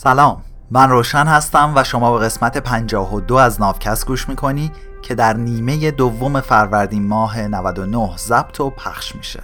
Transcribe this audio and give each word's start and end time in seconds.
سلام. 0.00 0.42
من 0.70 0.90
روشن 0.90 1.26
هستم 1.26 1.72
و 1.76 1.84
شما 1.84 2.18
به 2.18 2.24
قسمت 2.24 2.58
52 2.58 3.34
از 3.34 3.60
ناوکست 3.60 4.06
گوش 4.06 4.28
می‌کنی 4.28 4.72
که 5.02 5.14
در 5.14 5.32
نیمه 5.36 5.90
دوم 5.90 6.40
فروردین 6.40 7.06
ماه 7.06 7.40
99 7.40 8.16
ضبط 8.16 8.60
و 8.60 8.70
پخش 8.70 9.14
میشه. 9.16 9.42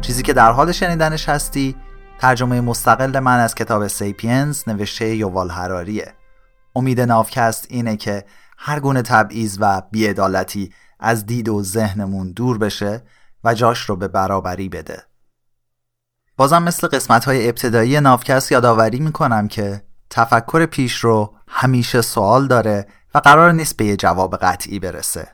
چیزی 0.00 0.22
که 0.22 0.32
در 0.32 0.52
حال 0.52 0.72
شنیدنش 0.72 1.28
هستی 1.28 1.76
ترجمه 2.18 2.60
مستقل 2.60 3.18
من 3.18 3.38
از 3.38 3.54
کتاب 3.54 3.86
سیپینز 3.86 4.62
نوشته 4.66 5.16
یووال 5.16 5.50
هراریه 5.50 6.14
امید 6.76 7.00
ناوکست 7.00 7.66
اینه 7.70 7.96
که 7.96 8.24
هر 8.58 8.80
گونه 8.80 9.02
تبعیض 9.02 9.58
و 9.60 9.82
بیعدالتی 9.90 10.70
از 11.00 11.26
دید 11.26 11.48
و 11.48 11.62
ذهنمون 11.62 12.32
دور 12.32 12.58
بشه 12.58 13.02
و 13.44 13.54
جاش 13.54 13.80
رو 13.80 13.96
به 13.96 14.08
برابری 14.08 14.68
بده. 14.68 15.02
بازم 16.36 16.62
مثل 16.62 16.86
قسمت 16.86 17.24
های 17.24 17.48
ابتدایی 17.48 18.00
ناوکست 18.00 18.52
یادآوری 18.52 19.00
می‌کنم 19.00 19.48
که 19.48 19.82
تفکر 20.10 20.66
پیش 20.66 20.96
رو 20.96 21.34
همیشه 21.48 22.02
سوال 22.02 22.46
داره 22.46 22.86
و 23.14 23.18
قرار 23.18 23.52
نیست 23.52 23.76
به 23.76 23.84
یه 23.84 23.96
جواب 23.96 24.36
قطعی 24.36 24.78
برسه. 24.78 25.28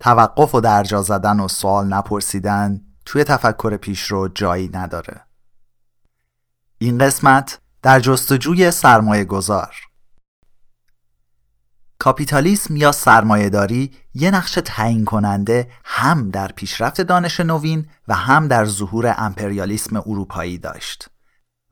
توقف 0.00 0.54
و 0.54 0.60
درجا 0.60 1.02
زدن 1.02 1.40
و 1.40 1.48
سوال 1.48 1.86
نپرسیدن 1.86 2.80
توی 3.04 3.24
تفکر 3.24 3.76
پیش 3.76 4.02
رو 4.02 4.28
جایی 4.28 4.70
نداره. 4.72 5.20
این 6.78 6.98
قسمت 6.98 7.58
در 7.82 8.00
جستجوی 8.00 8.70
سرمایه 8.70 9.24
گذار 9.24 9.74
کاپیتالیسم 12.04 12.76
یا 12.76 12.92
سرمایهداری 12.92 13.90
یه 14.14 14.30
نقش 14.30 14.58
تعیین 14.64 15.04
کننده 15.04 15.68
هم 15.84 16.30
در 16.30 16.48
پیشرفت 16.48 17.00
دانش 17.00 17.40
نوین 17.40 17.86
و 18.08 18.14
هم 18.14 18.48
در 18.48 18.64
ظهور 18.64 19.14
امپریالیسم 19.18 19.96
اروپایی 19.96 20.58
داشت. 20.58 21.08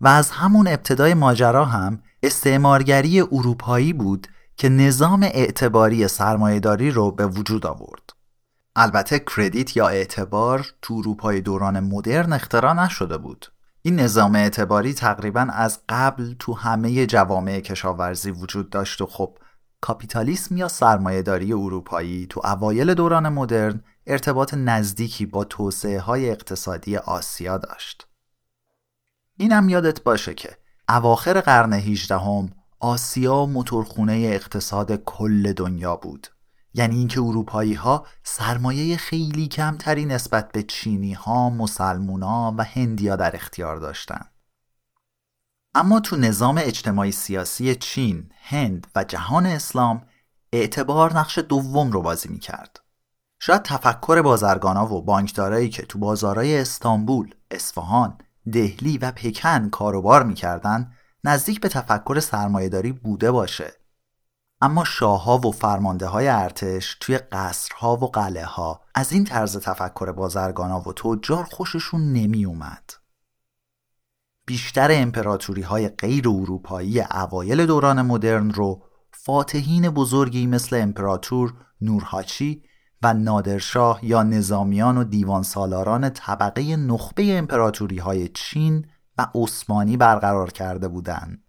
و 0.01 0.09
از 0.09 0.31
همون 0.31 0.69
ابتدای 0.69 1.15
ماجرا 1.15 1.65
هم 1.65 2.03
استعمارگری 2.23 3.21
اروپایی 3.21 3.93
بود 3.93 4.27
که 4.57 4.69
نظام 4.69 5.23
اعتباری 5.23 6.09
سرمایهداری 6.09 6.91
رو 6.91 7.11
به 7.11 7.27
وجود 7.27 7.67
آورد. 7.67 8.11
البته 8.77 9.19
کردیت 9.37 9.77
یا 9.77 9.89
اعتبار 9.89 10.67
تو 10.83 10.95
اروپای 10.95 11.41
دوران 11.41 11.81
مدرن 11.81 12.33
اختراع 12.33 12.85
نشده 12.85 13.19
بود. 13.19 13.47
این 13.83 14.01
نظام 14.01 14.35
اعتباری 14.35 14.95
تقریبا 14.95 15.47
از 15.53 15.81
قبل 15.89 16.35
تو 16.39 16.55
همه 16.55 17.07
جوامع 17.07 17.61
کشاورزی 17.61 18.31
وجود 18.31 18.71
داشت 18.71 19.03
و 19.03 19.07
خب 19.07 19.39
کاپیتالیسم 19.83 20.57
یا 20.57 20.69
سرمایهداری 20.69 21.53
اروپایی 21.53 22.27
تو 22.27 22.41
اوایل 22.45 22.95
دوران 22.95 23.29
مدرن 23.29 23.81
ارتباط 24.07 24.55
نزدیکی 24.55 25.27
با 25.27 25.45
توسعه 25.45 26.01
های 26.01 26.31
اقتصادی 26.31 26.97
آسیا 26.97 27.59
داشت. 27.59 28.07
اینم 29.37 29.69
یادت 29.69 30.03
باشه 30.03 30.35
که 30.35 30.57
اواخر 30.89 31.41
قرن 31.41 31.73
18 31.73 32.19
هم 32.19 32.53
آسیا 32.81 33.47
موتورخونه 33.47 34.13
اقتصاد 34.13 34.97
کل 34.97 35.53
دنیا 35.53 35.97
بود. 35.97 36.27
یعنی 36.75 36.97
اینکه 36.97 37.21
اروپایی 37.21 37.75
ها 37.75 38.07
سرمایه 38.23 38.97
خیلی 38.97 39.49
کمتری 39.49 40.05
نسبت 40.05 40.53
به 40.53 40.63
چینی 40.63 41.13
ها، 41.13 41.51
مسلمونا 41.51 42.55
و 42.59 42.65
هندیا 42.65 43.17
در 43.17 43.37
اختیار 43.37 43.77
داشتند. 43.77 44.32
اما 45.75 46.01
تو 46.01 46.17
نظام 46.17 46.59
اجتماعی 46.59 47.13
سیاسی 47.13 47.75
چین، 47.75 48.31
هند 48.43 48.87
و 48.97 49.05
جهان 49.05 49.47
اسلام 49.47 50.03
اعتبار 50.53 51.19
نقش 51.19 51.39
دوم 51.39 51.93
رو 51.93 52.03
بازی 52.03 52.29
می‌کرد. 52.29 52.81
شاید 53.41 53.63
تفکر 53.63 54.23
بازرگانا 54.23 54.95
و 54.95 55.03
بانکدارایی 55.03 55.69
که 55.69 55.83
تو 55.83 55.99
بازارهای 55.99 56.59
استانبول، 56.59 57.35
اصفهان، 57.51 58.19
دهلی 58.53 58.99
و 58.99 59.13
پکن 59.13 59.69
کاروبار 59.69 60.23
می‌کردن 60.23 60.93
نزدیک 61.25 61.61
به 61.61 61.69
تفکر 61.69 62.21
سرمایهداری 62.21 62.93
بوده 62.93 63.31
باشه. 63.31 63.73
اما 64.61 64.85
شاهها 64.85 65.39
و 65.39 65.53
فرمانده 65.53 66.07
های 66.07 66.29
ارتش 66.29 66.97
توی 67.01 67.19
قصرها 67.19 67.97
و 67.97 68.11
قلعه 68.11 68.45
ها 68.45 68.81
از 68.95 69.13
این 69.13 69.25
طرز 69.25 69.57
تفکر 69.57 70.13
بازرگانا 70.13 70.81
و 70.81 70.93
تجار 70.93 71.45
خوششون 71.45 72.13
نمی 72.13 72.45
اومد. 72.45 73.02
بیشتر 74.47 74.89
امپراتوری 74.93 75.63
های 75.63 75.89
غیر 75.89 76.29
اروپایی 76.29 77.01
اوایل 77.01 77.67
دوران 77.67 78.03
مدرن 78.03 78.51
رو 78.51 78.83
فاتحین 79.13 79.91
بزرگی 79.91 80.47
مثل 80.47 80.77
امپراتور 80.77 81.55
نورهاچی 81.81 82.63
و 83.03 83.15
نادرشاه 83.15 84.01
یا 84.03 84.23
نظامیان 84.23 84.99
و 84.99 85.05
دیوان 85.05 85.43
سالاران 85.43 86.11
طبقه 86.11 86.77
نخبه 86.77 87.39
امپراتوری 87.39 87.99
های 87.99 88.29
چین 88.29 88.87
و 89.19 89.27
عثمانی 89.35 89.97
برقرار 89.97 90.51
کرده 90.51 90.89
بودند. 90.89 91.45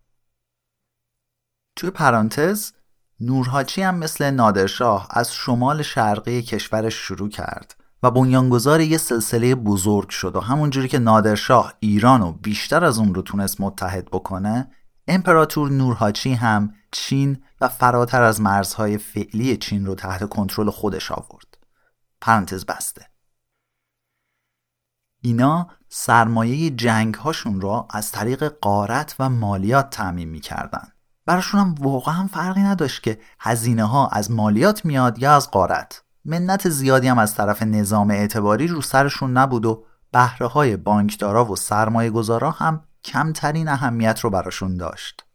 توی 1.76 1.90
پرانتز 1.90 2.72
نورهاچی 3.20 3.82
هم 3.82 3.96
مثل 3.96 4.32
نادرشاه 4.32 5.08
از 5.10 5.34
شمال 5.34 5.82
شرقی 5.82 6.42
کشورش 6.42 6.94
شروع 6.94 7.30
کرد 7.30 7.83
و 8.04 8.12
بنیانگذار 8.12 8.82
یه 8.82 8.98
سلسله 8.98 9.56
بزرگ 9.56 10.10
شد 10.10 10.36
و 10.36 10.40
همونجوری 10.40 10.88
که 10.88 11.00
نادرشاه 11.00 11.74
ایران 11.80 12.22
رو 12.22 12.32
بیشتر 12.32 12.86
از 12.86 13.00
اون 13.00 13.16
رو 13.16 13.22
تونست 13.22 13.62
متحد 13.62 14.06
بکنه 14.06 14.72
امپراتور 15.08 15.72
نورهاچی 15.72 16.34
هم 16.34 16.74
چین 16.92 17.44
و 17.62 17.68
فراتر 17.68 18.22
از 18.24 18.42
مرزهای 18.42 18.98
فعلی 18.98 19.58
چین 19.58 19.86
رو 19.86 19.96
تحت 19.96 20.30
کنترل 20.30 20.70
خودش 20.70 21.12
آورد. 21.12 21.58
پرانتز 22.22 22.66
بسته. 22.66 23.08
اینا 25.22 25.68
سرمایه 25.90 26.70
جنگ 26.70 27.16
هاشون 27.16 27.62
را 27.62 27.88
از 27.90 28.12
طریق 28.12 28.44
قارت 28.44 29.16
و 29.20 29.30
مالیات 29.30 29.90
تعمین 29.90 30.30
می‌کردن. 30.30 30.88
براشون 31.26 31.60
هم 31.60 31.76
واقعا 31.80 32.28
فرقی 32.28 32.62
نداشت 32.62 33.04
که 33.04 33.20
هزینه 33.40 33.84
ها 33.84 34.08
از 34.08 34.32
مالیات 34.32 34.86
میاد 34.86 35.20
یا 35.20 35.36
از 35.36 35.52
قارت 35.52 36.04
منت 36.26 36.70
زیادی 36.70 37.08
هم 37.08 37.18
از 37.18 37.36
طرف 37.36 37.62
نظام 37.64 38.12
اعتباری 38.12 38.68
رو 38.68 38.82
سرشون 38.82 39.38
نبود 39.38 39.66
و 39.66 39.84
بهره 40.12 40.48
های 40.48 40.78
بانکدارا 40.78 41.46
و 41.46 41.56
سرمایه 41.56 42.10
گذارا 42.10 42.52
هم 42.52 42.84
کمترین 43.04 43.68
اهمیت 43.68 44.20
رو 44.20 44.30
براشون 44.30 44.78
داشت. 44.78 45.26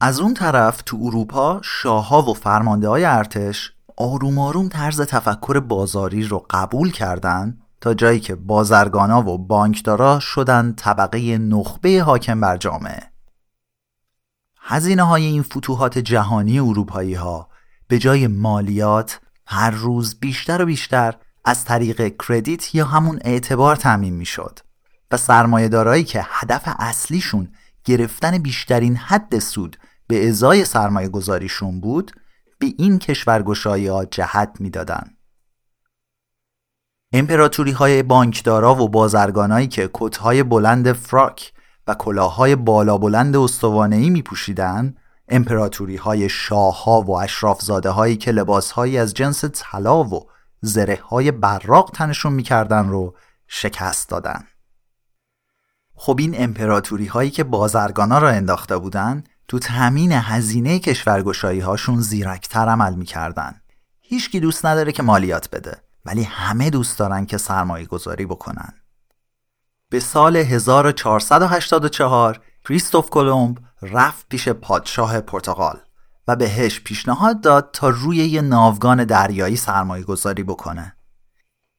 از 0.00 0.20
اون 0.20 0.34
طرف 0.34 0.82
تو 0.82 0.98
اروپا 1.02 1.60
شاهها 1.62 2.22
و 2.22 2.34
فرمانده 2.34 2.88
های 2.88 3.04
ارتش 3.04 3.72
آروم 3.96 4.38
آروم 4.38 4.68
طرز 4.68 5.00
تفکر 5.00 5.60
بازاری 5.60 6.22
رو 6.22 6.46
قبول 6.50 6.90
کردن 6.90 7.58
تا 7.80 7.94
جایی 7.94 8.20
که 8.20 8.34
بازرگانا 8.34 9.28
و 9.28 9.38
بانکدارا 9.38 10.20
شدن 10.20 10.72
طبقه 10.72 11.38
نخبه 11.38 12.02
حاکم 12.02 12.40
بر 12.40 12.56
جامعه. 12.56 13.10
هزینه 14.60 15.02
های 15.02 15.24
این 15.24 15.42
فتوحات 15.42 15.98
جهانی 15.98 16.58
اروپایی 16.58 17.14
ها 17.14 17.48
به 17.88 17.98
جای 17.98 18.26
مالیات 18.26 19.20
هر 19.52 19.70
روز 19.70 20.20
بیشتر 20.20 20.62
و 20.62 20.66
بیشتر 20.66 21.14
از 21.44 21.64
طریق 21.64 22.16
کردیت 22.28 22.74
یا 22.74 22.86
همون 22.86 23.18
اعتبار 23.24 23.76
تعمین 23.76 24.14
می‌شد 24.14 24.58
و 25.10 25.16
سرمایهدارایی 25.16 26.04
که 26.04 26.26
هدف 26.28 26.62
اصلیشون 26.78 27.52
گرفتن 27.84 28.38
بیشترین 28.38 28.96
حد 28.96 29.38
سود 29.38 29.76
به 30.06 30.28
ازای 30.28 30.64
سرمایه 30.64 31.08
گذاریشون 31.08 31.80
بود 31.80 32.12
به 32.58 32.72
این 32.78 32.98
کشورگشایی 32.98 33.86
ها 33.86 34.04
جهت 34.04 34.56
می‌دادن. 34.60 35.10
امپراتوری 37.12 37.72
های 37.72 38.02
بانکدارا 38.02 38.74
و 38.74 38.88
بازرگانایی 38.88 39.66
که 39.66 39.90
کتهای 39.94 40.42
بلند 40.42 40.92
فراک 40.92 41.52
و 41.86 41.94
کلاههای 41.94 42.56
بالا 42.56 42.98
بلند 42.98 43.36
استوانهی 43.36 44.10
می 44.10 44.22
پوشیدن 44.22 44.94
امپراتوری 45.30 45.96
های 45.96 46.28
شاه 46.28 46.84
ها 46.84 47.00
و 47.00 47.18
اشراف 47.18 47.62
زاده 47.62 47.90
هایی 47.90 48.16
که 48.16 48.32
لباس 48.32 48.70
هایی 48.70 48.98
از 48.98 49.14
جنس 49.14 49.44
طلا 49.52 50.04
و 50.04 50.30
زره 50.60 51.00
های 51.08 51.30
براق 51.30 51.90
تنشون 51.94 52.32
می‌کردن 52.32 52.88
رو 52.88 53.16
شکست 53.46 54.08
دادن. 54.08 54.44
خب 55.94 56.16
این 56.20 56.42
امپراتوری 56.42 57.06
هایی 57.06 57.30
که 57.30 57.44
بازرگانا 57.44 58.18
را 58.18 58.30
انداخته 58.30 58.78
بودن 58.78 59.24
تو 59.48 59.58
تامین 59.58 60.12
هزینه 60.12 60.78
کشورگشایی 60.78 61.60
هاشون 61.60 62.00
زیرکتر 62.00 62.68
عمل 62.68 62.94
می‌کردن. 62.94 63.60
هیچکی 64.00 64.40
دوست 64.40 64.66
نداره 64.66 64.92
که 64.92 65.02
مالیات 65.02 65.50
بده 65.50 65.82
ولی 66.04 66.22
همه 66.22 66.70
دوست 66.70 66.98
دارن 66.98 67.26
که 67.26 67.38
سرمایه 67.38 67.86
گذاری 67.86 68.26
بکنن. 68.26 68.72
به 69.90 70.00
سال 70.00 70.36
1484 70.36 72.40
کریستوف 72.70 73.10
کلمب 73.10 73.58
رفت 73.82 74.28
پیش 74.28 74.48
پادشاه 74.48 75.20
پرتغال 75.20 75.78
و 76.28 76.36
بهش 76.36 76.80
پیشنهاد 76.80 77.40
داد 77.40 77.70
تا 77.72 77.88
روی 77.88 78.16
یه 78.16 78.40
ناوگان 78.40 79.04
دریایی 79.04 79.56
سرمایه 79.56 80.04
گذاری 80.04 80.42
بکنه. 80.42 80.96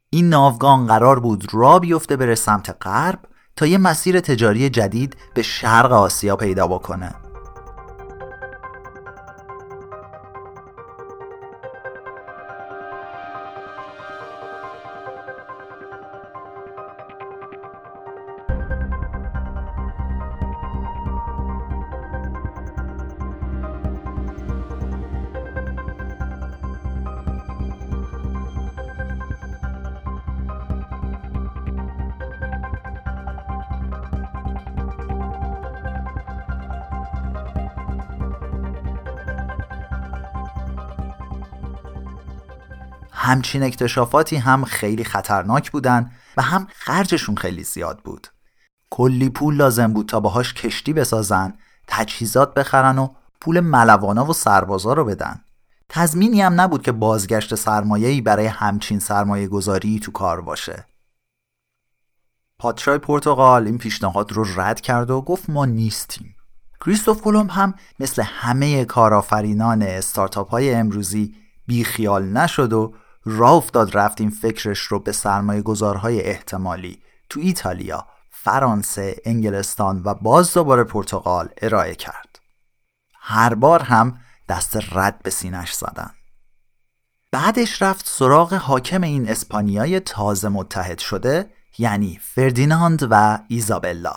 این 0.09 0.29
ناوگان 0.29 0.88
قرار 0.88 1.19
بود 1.19 1.47
را 1.53 1.79
بیفته 1.79 2.15
بره 2.15 2.35
سمت 2.35 2.77
غرب 2.81 3.19
تا 3.55 3.65
یه 3.65 3.77
مسیر 3.77 4.19
تجاری 4.19 4.69
جدید 4.69 5.17
به 5.33 5.41
شرق 5.41 5.91
آسیا 5.91 6.35
پیدا 6.35 6.67
بکنه. 6.67 7.15
همچین 43.21 43.63
اکتشافاتی 43.63 44.35
هم 44.35 44.65
خیلی 44.65 45.03
خطرناک 45.03 45.71
بودن 45.71 46.12
و 46.38 46.41
هم 46.41 46.68
خرجشون 46.71 47.35
خیلی 47.35 47.63
زیاد 47.63 48.00
بود. 48.00 48.27
کلی 48.89 49.29
پول 49.29 49.56
لازم 49.56 49.94
بود 49.94 50.09
تا 50.09 50.19
باهاش 50.19 50.53
کشتی 50.53 50.94
بسازن 50.94 51.53
تجهیزات 51.88 52.53
بخرن 52.53 52.97
و 52.97 53.07
پول 53.41 53.59
ملوانا 53.59 54.25
و 54.25 54.33
سربازا 54.33 54.94
رو 54.94 55.06
بدن. 55.06 55.41
تضمینی 55.89 56.41
هم 56.41 56.62
نبود 56.62 56.81
که 56.81 56.91
بازگشت 56.91 57.56
سرمایه‌ای 57.56 58.21
برای 58.21 58.45
همچین 58.45 59.00
سرمایه 59.00 59.47
گذاری 59.47 60.00
تو 60.00 60.12
کار 60.12 60.41
باشه. 60.41 60.85
پادشاه 62.59 62.97
پرتغال 62.97 63.65
این 63.65 63.77
پیشنهاد 63.77 64.31
رو 64.31 64.45
رد 64.56 64.81
کرد 64.81 65.12
و 65.12 65.21
گفت 65.21 65.50
ما 65.50 65.65
نیستیم. 65.65 66.35
کریستوف 66.85 67.21
کلمب 67.21 67.50
هم 67.50 67.73
مثل 68.00 68.23
همه 68.25 68.85
کارآفرینان 68.85 69.81
استارتاپ 69.81 70.50
های 70.50 70.73
امروزی 70.73 71.35
بیخیال 71.68 72.25
نشد 72.25 72.73
و 72.73 72.94
راه 73.25 73.53
افتاد 73.53 73.97
رفت 73.97 74.21
این 74.21 74.29
فکرش 74.29 74.79
رو 74.79 75.00
به 75.00 75.12
سرمایه 75.12 75.62
گذارهای 75.62 76.21
احتمالی 76.21 77.01
تو 77.29 77.39
ایتالیا، 77.39 78.07
فرانسه، 78.29 79.15
انگلستان 79.25 80.01
و 80.06 80.13
باز 80.13 80.53
دوباره 80.53 80.83
پرتغال 80.83 81.50
ارائه 81.62 81.95
کرد. 81.95 82.39
هر 83.13 83.53
بار 83.53 83.83
هم 83.83 84.19
دست 84.50 84.77
رد 84.91 85.19
به 85.23 85.29
سینش 85.29 85.73
زدن. 85.73 86.12
بعدش 87.31 87.81
رفت 87.81 88.07
سراغ 88.07 88.53
حاکم 88.53 89.01
این 89.01 89.29
اسپانیای 89.29 90.00
تازه 90.00 90.50
متحد 90.50 91.00
شده 91.00 91.50
یعنی 91.77 92.19
فردیناند 92.21 93.07
و 93.12 93.39
ایزابلا. 93.47 94.15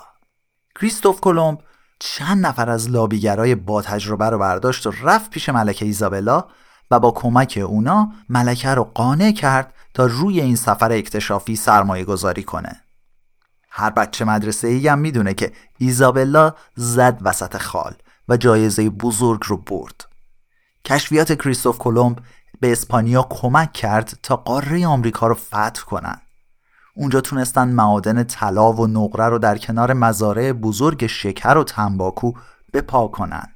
کریستوف 0.79 1.19
کلمب 1.19 1.59
چند 1.99 2.45
نفر 2.45 2.69
از 2.69 2.89
لابیگرای 2.89 3.55
با 3.55 3.81
تجربه 3.81 4.29
رو 4.29 4.39
برداشت 4.39 4.87
و 4.87 4.91
رفت 5.03 5.29
پیش 5.29 5.49
ملکه 5.49 5.85
ایزابلا 5.85 6.45
و 6.91 6.99
با 6.99 7.11
کمک 7.11 7.63
اونا 7.67 8.11
ملکه 8.29 8.69
رو 8.69 8.83
قانع 8.83 9.31
کرد 9.31 9.73
تا 9.93 10.05
روی 10.05 10.41
این 10.41 10.55
سفر 10.55 10.91
اکتشافی 10.91 11.55
سرمایه 11.55 12.05
گذاری 12.05 12.43
کنه. 12.43 12.81
هر 13.69 13.89
بچه 13.89 14.25
مدرسه 14.25 14.67
ای 14.67 14.87
هم 14.87 14.99
می‌دونه 14.99 15.33
که 15.33 15.51
ایزابلا 15.77 16.53
زد 16.75 17.19
وسط 17.21 17.57
خال 17.57 17.95
و 18.29 18.37
جایزه 18.37 18.89
بزرگ 18.89 19.41
رو 19.45 19.57
برد. 19.57 20.05
کشفیات 20.85 21.33
کریستوف 21.33 21.77
کلمب 21.77 22.19
به 22.59 22.71
اسپانیا 22.71 23.27
کمک 23.29 23.73
کرد 23.73 24.19
تا 24.23 24.35
قاره 24.35 24.87
آمریکا 24.87 25.27
رو 25.27 25.35
فتح 25.35 25.81
کنن. 25.85 26.21
اونجا 26.95 27.21
تونستن 27.21 27.67
معادن 27.67 28.23
طلا 28.23 28.73
و 28.73 28.87
نقره 28.87 29.25
رو 29.25 29.39
در 29.39 29.57
کنار 29.57 29.93
مزارع 29.93 30.51
بزرگ 30.51 31.07
شکر 31.07 31.57
و 31.57 31.63
تنباکو 31.63 32.31
بپا 32.73 33.07
کنن 33.07 33.47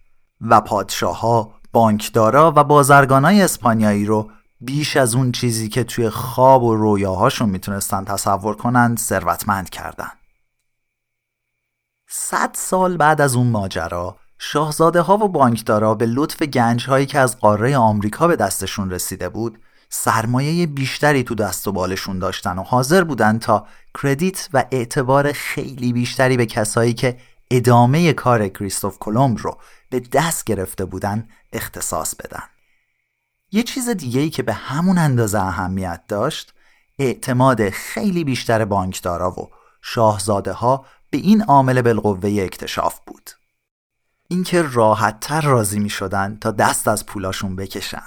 و 0.41 0.61
پادشاه 0.61 1.19
ها، 1.19 1.58
بانکدارا 1.71 2.53
و 2.55 2.63
بازرگانای 2.63 3.41
اسپانیایی 3.41 4.05
رو 4.05 4.31
بیش 4.61 4.97
از 4.97 5.15
اون 5.15 5.31
چیزی 5.31 5.69
که 5.69 5.83
توی 5.83 6.09
خواب 6.09 6.63
و 6.63 6.75
رویاهاشون 6.75 7.49
می‌تونستن 7.49 8.05
تصور 8.05 8.55
کنند 8.55 8.97
ثروتمند 8.97 9.69
کردن. 9.69 10.11
صد 12.09 12.51
سال 12.53 12.97
بعد 12.97 13.21
از 13.21 13.35
اون 13.35 13.47
ماجرا 13.47 14.15
شاهزاده 14.39 15.01
ها 15.01 15.17
و 15.17 15.27
بانکدارا 15.27 15.95
به 15.95 16.05
لطف 16.05 16.41
گنج 16.41 16.85
هایی 16.85 17.05
که 17.05 17.19
از 17.19 17.39
قاره 17.39 17.77
آمریکا 17.77 18.27
به 18.27 18.35
دستشون 18.35 18.91
رسیده 18.91 19.29
بود 19.29 19.59
سرمایه 19.89 20.67
بیشتری 20.67 21.23
تو 21.23 21.35
دست 21.35 21.67
و 21.67 21.71
بالشون 21.71 22.19
داشتن 22.19 22.57
و 22.57 22.63
حاضر 22.63 23.03
بودن 23.03 23.39
تا 23.39 23.67
کردیت 24.03 24.49
و 24.53 24.65
اعتبار 24.71 25.31
خیلی 25.31 25.93
بیشتری 25.93 26.37
به 26.37 26.45
کسایی 26.45 26.93
که 26.93 27.17
ادامه 27.51 28.13
کار 28.13 28.47
کریستوف 28.47 28.99
کلمب 28.99 29.37
رو 29.37 29.57
به 29.89 29.99
دست 29.99 30.45
گرفته 30.45 30.85
بودن 30.85 31.27
اختصاص 31.53 32.15
بدن. 32.15 32.43
یه 33.51 33.63
چیز 33.63 33.89
دیگه 33.89 34.29
که 34.29 34.43
به 34.43 34.53
همون 34.53 34.97
اندازه 34.97 35.39
اهمیت 35.39 36.03
داشت 36.07 36.53
اعتماد 36.99 37.69
خیلی 37.69 38.23
بیشتر 38.23 38.65
بانکدارا 38.65 39.31
و 39.31 39.49
شاهزاده 39.81 40.51
ها 40.51 40.85
به 41.09 41.17
این 41.17 41.43
عامل 41.43 41.81
بالقوه 41.81 42.41
اکتشاف 42.43 42.99
بود. 43.05 43.29
اینکه 44.27 44.61
راحتتر 44.61 45.41
راضی 45.41 45.79
می 45.79 45.89
شدن 45.89 46.37
تا 46.41 46.51
دست 46.51 46.87
از 46.87 47.05
پولاشون 47.05 47.55
بکشن. 47.55 48.03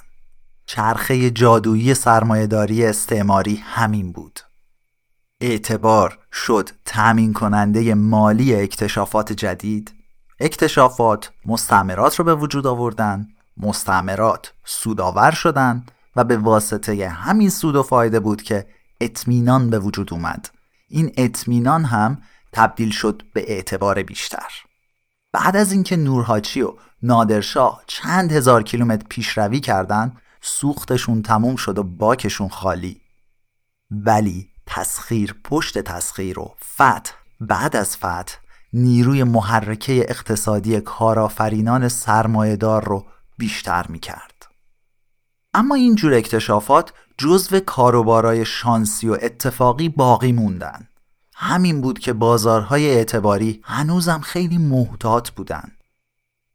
چرخه 0.66 1.30
جادویی 1.30 1.94
سرمایهداری 1.94 2.86
استعماری 2.86 3.56
همین 3.56 4.12
بود. 4.12 4.40
اعتبار 5.42 6.18
شد 6.32 6.70
تأمین 6.84 7.32
کننده 7.32 7.94
مالی 7.94 8.54
اکتشافات 8.54 9.32
جدید. 9.32 9.94
اکتشافات 10.40 11.30
مستعمرات 11.46 12.16
رو 12.16 12.24
به 12.24 12.34
وجود 12.34 12.66
آوردن 12.66 13.28
مستعمرات 13.56 14.52
سودآور 14.64 15.30
شدن 15.30 15.84
و 16.16 16.24
به 16.24 16.36
واسطه 16.36 17.08
همین 17.08 17.50
سود 17.50 17.76
و 17.76 17.82
فایده 17.82 18.20
بود 18.20 18.42
که 18.42 18.66
اطمینان 19.00 19.70
به 19.70 19.78
وجود 19.78 20.12
اومد. 20.12 20.50
این 20.88 21.12
اطمینان 21.16 21.84
هم 21.84 22.22
تبدیل 22.52 22.90
شد 22.90 23.22
به 23.34 23.52
اعتبار 23.52 24.02
بیشتر. 24.02 24.52
بعد 25.32 25.56
از 25.56 25.72
اینکه 25.72 25.96
نورهاچی 25.96 26.62
و 26.62 26.74
نادرشاه 27.02 27.82
چند 27.86 28.32
هزار 28.32 28.62
کیلومتر 28.62 29.06
پیشروی 29.08 29.60
کردند 29.60 30.16
سوختشون 30.40 31.22
تموم 31.22 31.56
شد 31.56 31.78
و 31.78 31.82
باکشون 31.82 32.48
خالی. 32.48 33.00
ولی 33.90 34.51
تسخیر 34.66 35.34
پشت 35.44 35.78
تسخیر 35.78 36.38
و 36.38 36.54
فتح 36.74 37.12
بعد 37.40 37.76
از 37.76 37.96
فتح 37.96 38.36
نیروی 38.72 39.24
محرکه 39.24 40.06
اقتصادی 40.08 40.80
کارآفرینان 40.80 41.88
سرمایهدار 41.88 42.84
رو 42.84 43.06
بیشتر 43.38 43.86
می 43.88 43.98
کرد. 43.98 44.46
اما 45.54 45.74
این 45.74 45.94
جور 45.94 46.14
اکتشافات 46.14 46.92
جزو 47.18 47.60
کاروبارای 47.60 48.44
شانسی 48.44 49.08
و 49.08 49.18
اتفاقی 49.22 49.88
باقی 49.88 50.32
موندن. 50.32 50.88
همین 51.34 51.80
بود 51.80 51.98
که 51.98 52.12
بازارهای 52.12 52.90
اعتباری 52.90 53.60
هنوزم 53.64 54.20
خیلی 54.20 54.58
محتاط 54.58 55.30
بودن. 55.30 55.72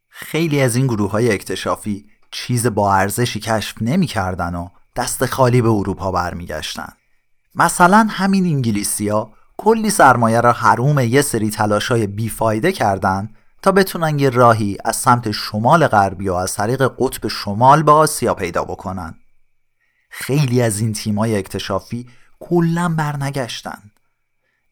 خیلی 0.10 0.62
از 0.62 0.76
این 0.76 0.88
گروه 0.88 1.12
های 1.12 1.32
اکتشافی 1.32 2.06
چیز 2.32 2.68
با 2.68 2.94
ارزشی 2.94 3.40
کشف 3.40 3.82
نمی‌کردن 3.82 4.56
و 4.56 4.70
دست 4.96 5.26
خالی 5.26 5.62
به 5.62 5.70
اروپا 5.70 6.12
برمیگشتن. 6.12 6.94
مثلا 7.60 8.08
همین 8.10 8.46
انگلیسیا 8.46 9.32
کلی 9.58 9.90
سرمایه 9.90 10.42
را 10.42 10.52
حروم 10.52 11.00
یه 11.00 11.22
سری 11.22 11.50
تلاشای 11.50 12.08
بیفایده 12.08 12.72
کردن 12.72 13.30
تا 13.62 13.72
بتونن 13.72 14.20
یه 14.20 14.30
راهی 14.30 14.78
از 14.86 14.96
سمت 14.96 15.32
شمال 15.32 15.88
غربی 15.88 16.30
و 16.30 16.34
از 16.34 16.54
طریق 16.54 16.92
قطب 17.00 17.28
شمال 17.28 17.84
به 17.84 17.92
آسیا 17.92 18.34
پیدا 18.34 18.64
بکنن. 18.64 19.16
خیلی 20.10 20.62
از 20.62 20.80
این 20.80 20.94
تیمای 20.94 21.38
اکتشافی 21.38 22.10
کلا 22.40 22.90
برنگشتن. 22.90 23.92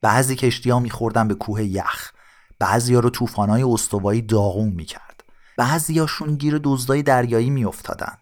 بعضی 0.02 0.36
کشتی 0.36 0.70
ها 0.70 0.80
میخوردن 0.80 1.28
به 1.28 1.34
کوه 1.34 1.64
یخ، 1.64 2.12
بعضی 2.60 2.94
ها 2.94 3.00
رو 3.00 3.10
طوفانای 3.10 3.64
استوایی 3.64 4.22
داغون 4.22 4.70
می‌کرد. 4.70 5.24
بعضیاشون 5.58 6.36
گیر 6.36 6.60
دزدای 6.64 7.04
دریایی 7.04 7.50
میافتادن. 7.50 8.18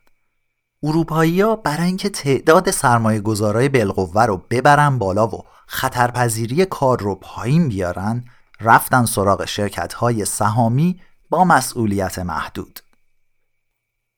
اروپایی 0.83 1.41
ها 1.41 1.55
برای 1.55 1.85
اینکه 1.85 2.09
تعداد 2.09 2.71
سرمایه 2.71 3.19
گذارای 3.19 3.69
بالقوه 3.69 4.25
رو 4.25 4.41
ببرن 4.49 4.97
بالا 4.97 5.27
و 5.27 5.43
خطرپذیری 5.67 6.65
کار 6.65 6.99
رو 6.99 7.15
پایین 7.15 7.69
بیارن 7.69 8.25
رفتن 8.61 9.05
سراغ 9.05 9.45
شرکت 9.45 9.93
های 9.93 10.25
سهامی 10.25 10.99
با 11.29 11.43
مسئولیت 11.43 12.19
محدود. 12.19 12.79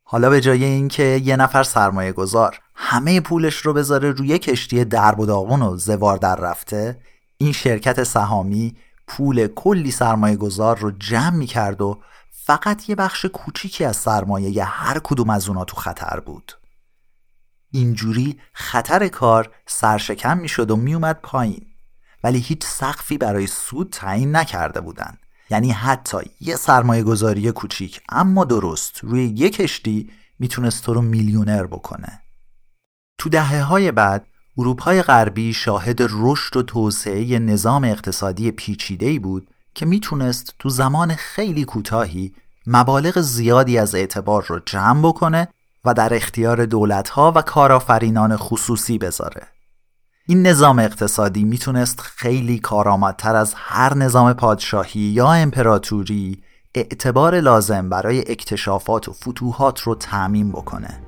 حالا 0.03 0.29
به 0.29 0.41
جای 0.41 0.63
اینکه 0.63 1.21
یه 1.23 1.35
نفر 1.35 1.63
سرمایه 1.63 2.11
گذار 2.11 2.59
همه 2.75 3.21
پولش 3.21 3.55
رو 3.55 3.73
بذاره 3.73 4.11
روی 4.11 4.39
کشتی 4.39 4.85
درب 4.85 5.19
و 5.19 5.25
داغون 5.25 5.61
و 5.61 5.77
زوار 5.77 6.17
در 6.17 6.35
رفته 6.35 6.99
این 7.37 7.51
شرکت 7.51 8.03
سهامی 8.03 8.75
پول 9.07 9.47
کلی 9.47 9.91
سرمایه 9.91 10.35
گذار 10.35 10.77
رو 10.77 10.91
جمع 10.91 11.35
می 11.35 11.45
کرد 11.45 11.81
و 11.81 11.99
فقط 12.47 12.89
یه 12.89 12.95
بخش 12.95 13.25
کوچیکی 13.25 13.85
از 13.85 13.97
سرمایه 13.97 14.63
هر 14.63 14.99
کدوم 15.03 15.29
از 15.29 15.47
اونا 15.47 15.65
تو 15.65 15.75
خطر 15.75 16.19
بود. 16.19 16.51
اینجوری 17.71 18.39
خطر 18.53 19.07
کار 19.07 19.51
سرشکم 19.65 20.37
می‌شد 20.37 20.71
و 20.71 20.75
میومد 20.75 21.19
پایین. 21.23 21.65
ولی 22.23 22.39
هیچ 22.39 22.63
سقفی 22.63 23.17
برای 23.17 23.47
سود 23.47 23.89
تعیین 23.89 24.35
نکرده 24.35 24.81
بودند 24.81 25.17
یعنی 25.49 25.71
حتی 25.71 26.17
یه 26.39 26.55
سرمایه 26.55 27.03
گذاری 27.03 27.51
کوچیک 27.51 28.01
اما 28.09 28.45
درست 28.45 28.99
روی 29.03 29.25
یه 29.25 29.49
کشتی 29.49 30.11
می‌تونست 30.39 30.83
تو 30.83 30.93
رو 30.93 31.01
میلیونر 31.01 31.63
بکنه. 31.63 32.21
تو 33.17 33.29
دهه 33.29 33.61
های 33.61 33.91
بعد 33.91 34.27
اروپای 34.57 35.01
غربی 35.01 35.53
شاهد 35.53 35.97
رشد 36.01 36.57
و 36.57 36.63
توسعه 36.63 37.39
نظام 37.39 37.83
اقتصادی 37.83 38.51
پیچیده‌ای 38.51 39.19
بود 39.19 39.47
که 39.75 39.85
می‌تونست 39.85 40.55
تو 40.59 40.69
زمان 40.69 41.15
خیلی 41.15 41.65
کوتاهی 41.65 42.33
مبالغ 42.67 43.21
زیادی 43.21 43.77
از 43.77 43.95
اعتبار 43.95 44.45
رو 44.47 44.59
جمع 44.65 45.01
بکنه 45.01 45.47
و 45.85 45.93
در 45.93 46.13
اختیار 46.13 46.65
دولتها 46.65 47.33
و 47.35 47.41
کارآفرینان 47.41 48.37
خصوصی 48.37 48.97
بذاره. 48.97 49.47
این 50.27 50.47
نظام 50.47 50.79
اقتصادی 50.79 51.43
می‌تونست 51.43 52.01
خیلی 52.01 52.59
کارآمدتر 52.59 53.35
از 53.35 53.53
هر 53.57 53.93
نظام 53.93 54.33
پادشاهی 54.33 55.01
یا 55.01 55.31
امپراتوری 55.31 56.43
اعتبار 56.75 57.39
لازم 57.39 57.89
برای 57.89 58.31
اکتشافات 58.31 59.09
و 59.09 59.13
فتوحات 59.13 59.79
رو 59.79 59.95
تعمین 59.95 60.51
بکنه. 60.51 61.04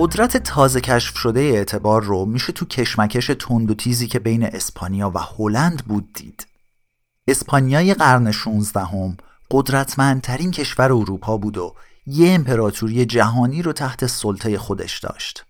قدرت 0.00 0.36
تازه 0.36 0.80
کشف 0.80 1.16
شده 1.16 1.40
اعتبار 1.40 2.02
رو 2.02 2.24
میشه 2.24 2.52
تو 2.52 2.66
کشمکش 2.66 3.26
تند 3.26 3.70
و 3.70 3.74
تیزی 3.74 4.06
که 4.06 4.18
بین 4.18 4.42
اسپانیا 4.42 5.12
و 5.14 5.18
هلند 5.18 5.84
بود 5.84 6.12
دید. 6.12 6.46
اسپانیای 7.28 7.94
قرن 7.94 8.30
16 8.30 8.80
هم 8.80 9.16
قدرتمندترین 9.50 10.50
کشور 10.50 10.92
اروپا 10.92 11.36
بود 11.36 11.58
و 11.58 11.74
یه 12.06 12.34
امپراتوری 12.34 13.06
جهانی 13.06 13.62
رو 13.62 13.72
تحت 13.72 14.06
سلطه 14.06 14.58
خودش 14.58 14.98
داشت. 14.98 15.44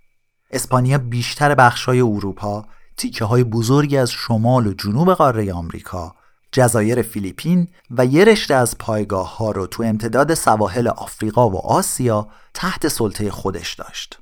اسپانیا 0.50 0.98
بیشتر 0.98 1.54
بخشای 1.54 2.00
اروپا، 2.00 2.64
تیکه 2.96 3.24
های 3.24 3.44
بزرگی 3.44 3.96
از 3.96 4.10
شمال 4.10 4.66
و 4.66 4.72
جنوب 4.72 5.14
قاره 5.14 5.52
آمریکا، 5.52 6.14
جزایر 6.52 7.02
فیلیپین 7.02 7.68
و 7.90 8.06
یه 8.06 8.24
رشته 8.24 8.54
از 8.54 8.78
پایگاه 8.78 9.36
ها 9.36 9.50
رو 9.50 9.66
تو 9.66 9.82
امتداد 9.82 10.34
سواحل 10.34 10.88
آفریقا 10.88 11.50
و 11.50 11.56
آسیا 11.56 12.28
تحت 12.54 12.88
سلطه 12.88 13.30
خودش 13.30 13.74
داشت. 13.74 14.18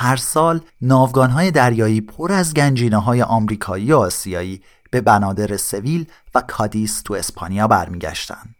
هر 0.00 0.16
سال 0.16 0.60
ناوگان 0.80 1.30
های 1.30 1.50
دریایی 1.50 2.00
پر 2.00 2.32
از 2.32 2.54
گنجینه 2.54 2.96
های 2.96 3.22
آمریکایی 3.22 3.92
و 3.92 3.96
آسیایی 3.96 4.62
به 4.90 5.00
بنادر 5.00 5.56
سویل 5.56 6.06
و 6.34 6.40
کادیس 6.40 7.02
تو 7.02 7.14
اسپانیا 7.14 7.66
برمیگشتن. 7.66 8.54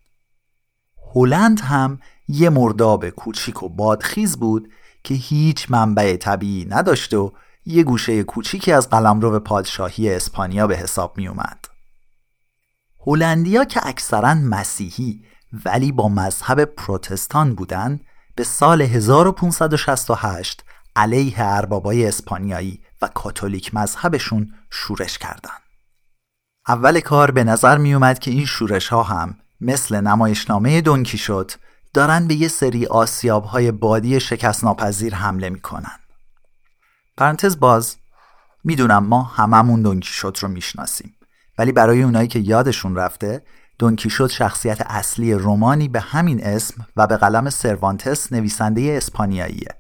هلند 1.14 1.60
هم 1.60 1.98
یه 2.28 2.50
مرداب 2.50 3.08
کوچیک 3.08 3.62
و 3.62 3.68
بادخیز 3.68 4.36
بود 4.36 4.70
که 5.04 5.14
هیچ 5.14 5.70
منبع 5.70 6.16
طبیعی 6.16 6.64
نداشت 6.64 7.14
و 7.14 7.32
یه 7.66 7.82
گوشه 7.82 8.22
کوچیکی 8.22 8.72
از 8.72 8.90
قلمرو 8.90 9.40
پادشاهی 9.40 10.14
اسپانیا 10.14 10.66
به 10.66 10.76
حساب 10.76 11.18
می 11.18 11.28
اومد. 11.28 11.64
هلندیا 13.06 13.64
که 13.64 13.80
اکثرا 13.86 14.34
مسیحی 14.34 15.24
ولی 15.64 15.92
با 15.92 16.08
مذهب 16.08 16.64
پروتستان 16.64 17.54
بودن 17.54 18.00
به 18.34 18.44
سال 18.44 18.82
1568 18.82 20.64
علیه 20.98 21.34
اربابای 21.38 22.06
اسپانیایی 22.06 22.80
و 23.02 23.08
کاتولیک 23.08 23.74
مذهبشون 23.74 24.54
شورش 24.70 25.18
کردند. 25.18 25.62
اول 26.68 27.00
کار 27.00 27.30
به 27.30 27.44
نظر 27.44 27.78
می 27.78 27.94
اومد 27.94 28.18
که 28.18 28.30
این 28.30 28.44
شورش 28.44 28.88
ها 28.88 29.02
هم 29.02 29.38
مثل 29.60 30.00
نمایشنامه 30.00 30.80
دونکی 30.80 31.18
شد 31.18 31.50
دارن 31.94 32.28
به 32.28 32.34
یه 32.34 32.48
سری 32.48 32.86
آسیاب 32.86 33.44
های 33.44 33.70
بادی 33.72 34.20
شکست 34.20 34.64
ناپذیر 34.64 35.14
حمله 35.14 35.50
می‌کنن. 35.50 35.98
پرانتز 37.16 37.60
باز 37.60 37.96
می‌دونم 38.64 39.04
ما 39.06 39.22
هممون 39.22 39.82
دونکیشوت 39.82 40.38
رو 40.38 40.48
می‌شناسیم 40.48 41.14
ولی 41.58 41.72
برای 41.72 42.02
اونایی 42.02 42.28
که 42.28 42.38
یادشون 42.38 42.96
رفته 42.96 43.42
دونکیشوت 43.78 44.30
شخصیت 44.30 44.80
اصلی 44.80 45.34
رومانی 45.34 45.88
به 45.88 46.00
همین 46.00 46.44
اسم 46.44 46.86
و 46.96 47.06
به 47.06 47.16
قلم 47.16 47.50
سروانتس 47.50 48.32
نویسنده 48.32 48.94
اسپانیاییه 48.96 49.77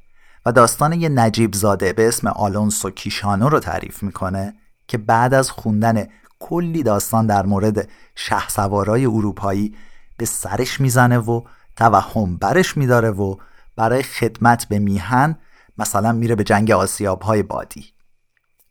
داستان 0.52 0.92
یه 0.92 1.08
نجیب 1.08 1.54
زاده 1.54 1.92
به 1.92 2.08
اسم 2.08 2.28
آلونسو 2.28 2.90
کیشانو 2.90 3.48
رو 3.48 3.60
تعریف 3.60 4.02
می‌کنه 4.02 4.54
که 4.88 4.98
بعد 4.98 5.34
از 5.34 5.50
خوندن 5.50 6.06
کلی 6.38 6.82
داستان 6.82 7.26
در 7.26 7.46
مورد 7.46 7.88
شه 8.14 8.48
سوارای 8.48 9.06
اروپایی 9.06 9.76
به 10.16 10.26
سرش 10.26 10.80
می‌زنه 10.80 11.18
و 11.18 11.42
توهم 11.76 12.36
برش 12.36 12.76
میداره 12.76 13.10
و 13.10 13.36
برای 13.76 14.02
خدمت 14.02 14.68
به 14.68 14.78
میهن 14.78 15.38
مثلا 15.78 16.12
میره 16.12 16.34
به 16.34 16.44
جنگ 16.44 16.70
آسیاب 16.70 17.22
های 17.22 17.42
بادی. 17.42 17.92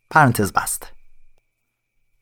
پرانتز 0.10 0.52
بسته 0.52 0.88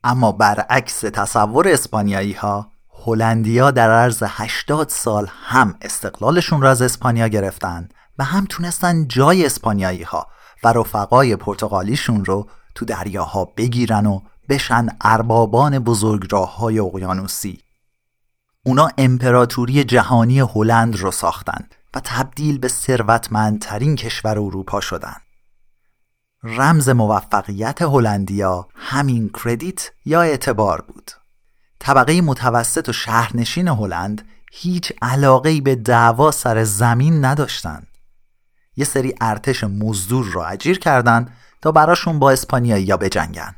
اما 0.03 0.31
برعکس 0.31 0.99
تصور 0.99 1.67
اسپانیایی 1.67 2.33
ها 2.33 2.71
هلندیا 3.05 3.71
در 3.71 3.91
عرض 3.91 4.23
80 4.27 4.89
سال 4.89 5.27
هم 5.45 5.75
استقلالشون 5.81 6.61
را 6.61 6.71
از 6.71 6.81
اسپانیا 6.81 7.27
گرفتن 7.27 7.89
و 8.19 8.23
هم 8.23 8.45
تونستن 8.49 9.07
جای 9.07 9.45
اسپانیایی 9.45 10.03
ها 10.03 10.27
و 10.63 10.73
رفقای 10.73 11.35
پرتغالیشون 11.35 12.25
رو 12.25 12.49
تو 12.75 12.85
دریاها 12.85 13.45
بگیرن 13.45 14.05
و 14.05 14.21
بشن 14.49 14.87
اربابان 15.01 15.85
راه 16.31 16.57
های 16.57 16.79
اقیانوسی. 16.79 17.59
اونا 18.63 18.89
امپراتوری 18.97 19.83
جهانی 19.83 20.39
هلند 20.39 20.95
رو 20.95 21.11
ساختن 21.11 21.67
و 21.93 22.01
تبدیل 22.03 22.57
به 22.57 22.67
ثروتمندترین 22.67 23.95
کشور 23.95 24.39
اروپا 24.39 24.81
شدن. 24.81 25.15
رمز 26.43 26.89
موفقیت 26.89 27.81
هلندیا 27.81 28.67
همین 28.75 29.29
کردیت 29.43 29.91
یا 30.05 30.21
اعتبار 30.21 30.81
بود. 30.81 31.11
طبقه 31.79 32.21
متوسط 32.21 32.89
و 32.89 32.93
شهرنشین 32.93 33.67
هلند 33.67 34.27
هیچ 34.51 34.93
علاقه 35.01 35.61
به 35.61 35.75
دعوا 35.75 36.31
سر 36.31 36.63
زمین 36.63 37.25
نداشتند. 37.25 37.87
یه 38.75 38.85
سری 38.85 39.15
ارتش 39.21 39.63
مزدور 39.63 40.25
را 40.25 40.45
اجیر 40.45 40.79
کردند 40.79 41.31
تا 41.61 41.71
براشون 41.71 42.19
با 42.19 42.31
اسپانیایی 42.31 42.85
یا 42.85 42.97
بجنگن. 42.97 43.55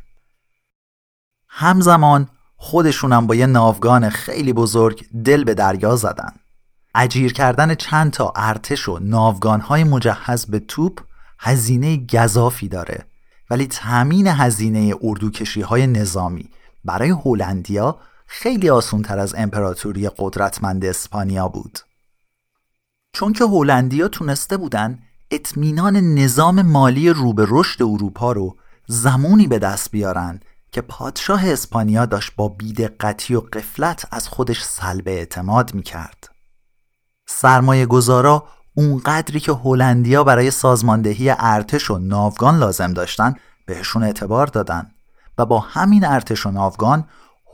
همزمان 1.50 2.30
خودشونم 2.56 3.28
با 3.28 3.36
یه 3.36 3.46
ناوگان 3.46 4.10
خیلی 4.10 4.54
بزرگ 4.54 5.06
دل 5.26 5.44
به 5.44 5.54
دریا 5.54 5.96
زدن. 5.96 6.34
اجیر 6.96 7.34
کردن 7.34 7.76
چند 7.76 8.12
تا 8.12 8.34
ارتش 8.36 8.90
و 8.90 9.00
ناوگانهای 9.00 9.84
مجهز 9.84 10.46
به 10.46 10.60
توپ 10.60 11.00
هزینه 11.40 12.06
گذافی 12.14 12.68
داره 12.68 13.06
ولی 13.50 13.68
تأمین 13.68 14.28
هزینه 14.28 14.96
اردوکشی 15.02 15.62
های 15.62 15.88
نظامی 15.88 16.50
برای 16.86 17.10
هلندیا 17.10 18.00
خیلی 18.28 18.70
آسونتر 18.70 19.20
از 19.20 19.36
امپراتوری 19.38 20.10
قدرتمند 20.18 20.86
اسپانیا 20.86 21.48
بود 21.48 21.80
چون 23.14 23.34
که 23.34 23.44
هلندیا 23.44 24.08
تونسته 24.08 24.58
بودن 24.58 25.00
اطمینان 25.32 25.98
نظام 25.98 26.62
مالی 26.62 27.10
رو 27.10 27.34
به 27.34 27.46
رشد 27.50 27.84
اروپا 27.84 28.32
رو 28.32 28.58
زمانی 28.88 29.48
به 29.48 29.60
دست 29.60 29.92
بیارن 29.92 30.40
که 30.72 30.82
پادشاه 30.82 31.50
اسپانیا 31.50 32.06
داشت 32.06 32.36
با 32.36 32.48
بیدقتی 32.50 33.36
و 33.36 33.40
قفلت 33.40 34.08
از 34.12 34.28
خودش 34.28 34.64
سلب 34.64 35.08
اعتماد 35.08 35.74
می‌کرد. 35.74 36.30
سرمایه 37.28 37.86
گذارا 37.86 38.48
اونقدری 38.76 39.40
که 39.40 39.52
هلندیا 39.52 40.24
برای 40.24 40.52
سازماندهی 40.52 41.30
ارتش 41.30 41.92
و 41.92 41.98
ناوگان 41.98 42.60
لازم 42.60 42.94
داشتن 42.94 43.36
بهشون 43.66 44.04
اعتبار 44.04 44.48
دادن 44.48 44.92
و 45.38 45.46
با 45.46 45.60
همین 45.60 46.06
ارتش 46.06 46.46
و 46.46 46.52
ناوگان 46.52 47.06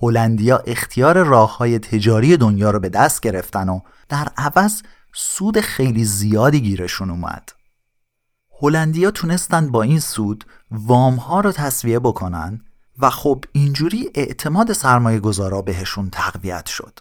هلندیا 0.01 0.57
اختیار 0.57 1.23
راه 1.23 1.57
های 1.57 1.79
تجاری 1.79 2.37
دنیا 2.37 2.71
رو 2.71 2.79
به 2.79 2.89
دست 2.89 3.21
گرفتن 3.21 3.69
و 3.69 3.79
در 4.09 4.27
عوض 4.37 4.81
سود 5.13 5.59
خیلی 5.59 6.05
زیادی 6.05 6.61
گیرشون 6.61 7.09
اومد. 7.09 7.49
هلندیا 8.61 9.11
تونستن 9.11 9.71
با 9.71 9.81
این 9.81 9.99
سود 9.99 10.45
وام 10.71 11.15
ها 11.15 11.39
رو 11.39 11.51
تصویه 11.51 11.99
بکنن 11.99 12.61
و 12.99 13.09
خب 13.09 13.43
اینجوری 13.51 14.11
اعتماد 14.15 14.73
سرمایه 14.73 15.19
گذارا 15.19 15.61
بهشون 15.61 16.09
تقویت 16.09 16.65
شد. 16.65 16.99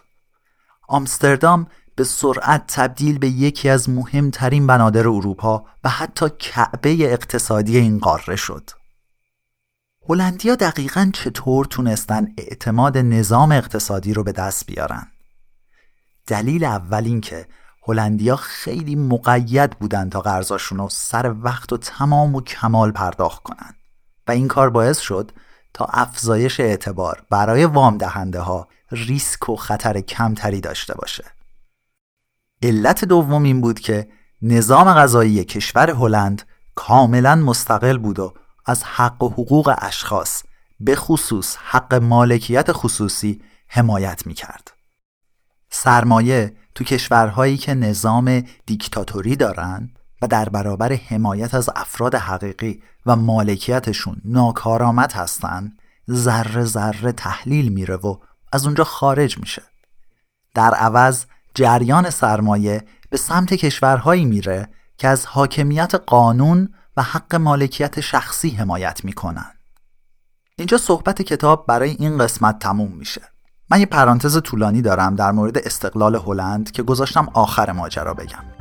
آمستردام 0.87 1.67
به 1.95 2.03
سرعت 2.03 2.67
تبدیل 2.67 3.17
به 3.17 3.27
یکی 3.27 3.69
از 3.69 3.89
مهمترین 3.89 4.67
بنادر 4.67 5.07
اروپا 5.07 5.65
و 5.83 5.89
حتی 5.89 6.25
کعبه 6.39 7.13
اقتصادی 7.13 7.77
این 7.77 7.99
قاره 7.99 8.35
شد. 8.35 8.69
هلندیا 10.09 10.55
دقیقا 10.55 11.11
چطور 11.13 11.65
تونستن 11.65 12.27
اعتماد 12.37 12.97
نظام 12.97 13.51
اقتصادی 13.51 14.13
رو 14.13 14.23
به 14.23 14.31
دست 14.31 14.65
بیارن؟ 14.65 15.07
دلیل 16.27 16.63
اول 16.63 17.03
این 17.03 17.21
هلندیا 17.87 18.35
خیلی 18.35 18.95
مقید 18.95 19.71
بودن 19.71 20.09
تا 20.09 20.21
قرضاشون 20.21 20.77
رو 20.77 20.89
سر 20.89 21.35
وقت 21.41 21.73
و 21.73 21.77
تمام 21.77 22.35
و 22.35 22.41
کمال 22.41 22.91
پرداخت 22.91 23.43
کنن 23.43 23.73
و 24.27 24.31
این 24.31 24.47
کار 24.47 24.69
باعث 24.69 24.99
شد 24.99 25.31
تا 25.73 25.85
افزایش 25.85 26.59
اعتبار 26.59 27.23
برای 27.29 27.65
وام 27.65 27.97
دهنده 27.97 28.39
ها 28.39 28.67
ریسک 28.91 29.49
و 29.49 29.55
خطر 29.55 30.01
کمتری 30.01 30.61
داشته 30.61 30.93
باشه 30.93 31.23
علت 32.61 33.05
دوم 33.05 33.43
این 33.43 33.61
بود 33.61 33.79
که 33.79 34.07
نظام 34.41 34.93
غذایی 34.93 35.43
کشور 35.43 35.89
هلند 35.89 36.41
کاملا 36.75 37.35
مستقل 37.35 37.97
بود 37.97 38.19
و 38.19 38.33
از 38.65 38.83
حق 38.83 39.23
و 39.23 39.29
حقوق 39.29 39.75
اشخاص 39.77 40.43
به 40.79 40.95
خصوص 40.95 41.57
حق 41.57 41.93
مالکیت 41.93 42.71
خصوصی 42.71 43.41
حمایت 43.67 44.27
می 44.27 44.33
کرد. 44.33 44.72
سرمایه 45.75 46.53
تو 46.75 46.83
کشورهایی 46.83 47.57
که 47.57 47.73
نظام 47.73 48.43
دیکتاتوری 48.65 49.35
دارن 49.35 49.89
و 50.21 50.27
در 50.27 50.49
برابر 50.49 50.93
حمایت 50.93 51.53
از 51.53 51.69
افراد 51.75 52.15
حقیقی 52.15 52.83
و 53.05 53.15
مالکیتشون 53.15 54.21
ناکارآمد 54.25 55.11
هستن 55.11 55.71
ذره 56.11 56.65
ذره 56.65 57.11
تحلیل 57.11 57.69
میره 57.69 57.95
و 57.95 58.17
از 58.51 58.65
اونجا 58.65 58.83
خارج 58.83 59.37
میشه. 59.37 59.61
در 60.53 60.73
عوض 60.73 61.25
جریان 61.55 62.09
سرمایه 62.09 62.83
به 63.09 63.17
سمت 63.17 63.53
کشورهایی 63.53 64.25
میره 64.25 64.69
که 64.97 65.07
از 65.07 65.25
حاکمیت 65.25 65.95
قانون 65.95 66.73
و 66.97 67.03
حق 67.03 67.35
مالکیت 67.35 67.99
شخصی 67.99 68.49
حمایت 68.49 69.05
می‌کنن. 69.05 69.51
اینجا 70.55 70.77
صحبت 70.77 71.21
کتاب 71.21 71.65
برای 71.67 71.89
این 71.89 72.17
قسمت 72.17 72.59
تموم 72.59 72.91
میشه. 72.91 73.32
من 73.73 73.79
یه 73.79 73.85
پرانتز 73.85 74.41
طولانی 74.41 74.81
دارم 74.81 75.15
در 75.15 75.31
مورد 75.31 75.57
استقلال 75.57 76.15
هلند 76.15 76.71
که 76.71 76.83
گذاشتم 76.83 77.27
آخر 77.33 77.71
ماجرا 77.71 78.13
بگم. 78.13 78.52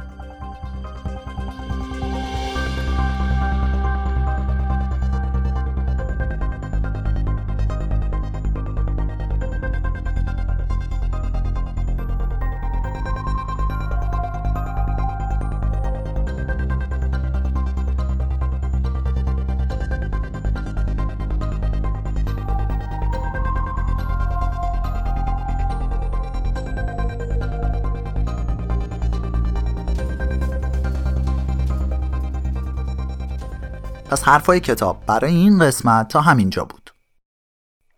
پس 34.12 34.23
حرفای 34.23 34.61
کتاب 34.61 35.07
برای 35.07 35.35
این 35.35 35.59
قسمت 35.59 36.09
تا 36.09 36.21
همینجا 36.21 36.64
بود. 36.64 36.90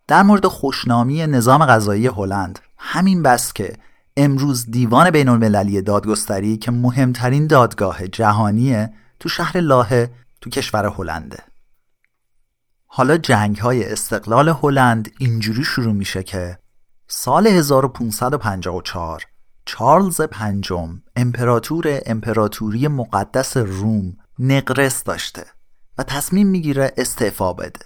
در 0.07 0.23
مورد 0.23 0.47
خوشنامی 0.47 1.27
نظام 1.27 1.65
غذایی 1.65 2.07
هلند 2.07 2.59
همین 2.77 3.23
بس 3.23 3.53
که 3.53 3.77
امروز 4.17 4.71
دیوان 4.71 5.11
بین 5.11 5.29
المللی 5.29 5.81
دادگستری 5.81 6.57
که 6.57 6.71
مهمترین 6.71 7.47
دادگاه 7.47 8.07
جهانیه 8.07 8.93
تو 9.19 9.29
شهر 9.29 9.59
لاهه 9.59 10.11
تو 10.41 10.49
کشور 10.49 10.85
هلنده. 10.85 11.39
حالا 12.87 13.17
جنگ 13.17 13.57
های 13.57 13.91
استقلال 13.91 14.49
هلند 14.49 15.11
اینجوری 15.19 15.63
شروع 15.63 15.93
میشه 15.93 16.23
که 16.23 16.59
سال 17.07 17.47
1554 17.47 19.23
چارلز 19.65 20.21
پنجم 20.21 21.01
امپراتور 21.15 21.99
امپراتوری 22.05 22.87
مقدس 22.87 23.57
روم 23.57 24.17
نقرس 24.39 25.03
داشته. 25.03 25.54
و 25.97 26.03
تصمیم 26.03 26.47
می‌گیره 26.47 26.93
استعفا 26.97 27.53
بده. 27.53 27.79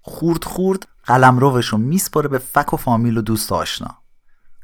خورد 0.00 0.44
خورد 0.44 0.88
قلم 1.04 1.38
روشو 1.38 1.76
میسپره 1.76 2.28
به 2.28 2.38
فک 2.38 2.74
و 2.74 2.76
فامیل 2.76 3.18
و 3.18 3.22
دوست 3.22 3.52
آشنا. 3.52 3.98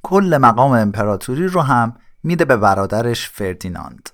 کل 0.03 0.39
مقام 0.43 0.73
امپراتوری 0.73 1.47
رو 1.47 1.61
هم 1.61 1.97
میده 2.23 2.45
به 2.45 2.57
برادرش 2.57 3.29
فردیناند. 3.29 4.11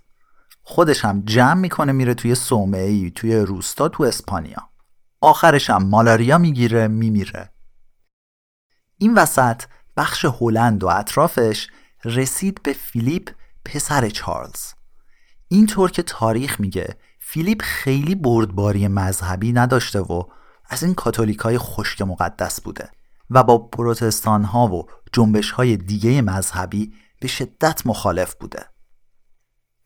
خودش 0.63 1.05
هم 1.05 1.23
جمع 1.25 1.61
می‌کنه 1.61 1.93
میره 1.93 2.15
توی 2.15 2.35
صومعه 2.35 3.11
توی 3.11 3.37
روستا 3.37 3.89
تو 3.89 4.03
اسپانیا. 4.03 4.71
آخرش 5.21 5.71
هم 5.71 5.85
مالاریا 5.85 6.39
می‌گیره 6.39 6.89
میمیره. 6.89 7.51
این 8.99 9.15
وسط 9.15 9.63
بخش 9.97 10.25
هلند 10.41 10.85
و 10.85 10.87
اطرافش 10.87 11.69
رسید 12.05 12.63
به 12.63 12.73
فیلیپ 12.73 13.31
پسر 13.65 14.09
چارلز. 14.09 14.73
اینطور 15.49 15.91
که 15.91 16.03
تاریخ 16.03 16.61
میگه 16.61 16.97
فیلیپ 17.29 17.63
خیلی 17.63 18.15
بردباری 18.15 18.89
مذهبی 18.89 19.53
نداشته 19.53 20.01
و 20.01 20.23
از 20.69 20.83
این 20.83 20.95
کاتولیک 20.95 21.39
های 21.39 21.59
خشک 21.59 22.03
مقدس 22.03 22.61
بوده 22.61 22.91
و 23.31 23.43
با 23.43 23.59
پروتستان 23.59 24.45
ها 24.45 24.67
و 24.67 24.87
جنبش 25.13 25.51
های 25.51 25.77
دیگه 25.77 26.23
مذهبی 26.23 26.93
به 27.21 27.29
شدت 27.29 27.87
مخالف 27.87 28.35
بوده. 28.35 28.65